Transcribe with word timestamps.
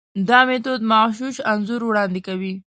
دا 0.27 0.39
میتود 0.47 0.81
مغشوش 0.91 1.35
انځور 1.51 1.81
وړاندې 1.85 2.19
کوي. 2.27 2.53